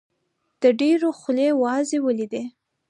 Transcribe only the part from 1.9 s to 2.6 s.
ولیدې.